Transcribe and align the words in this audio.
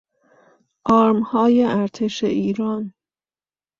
آرمهای 0.85 1.63
ارتش 1.65 2.23
ایران 2.23 2.93